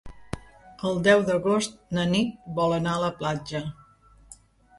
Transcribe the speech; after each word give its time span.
El 0.91 0.95
deu 1.07 1.21
d'agost 1.27 1.77
na 1.99 2.07
Nit 2.15 2.49
vol 2.61 2.75
anar 2.79 2.95
a 2.97 3.05
la 3.05 3.11
platja. 3.21 3.63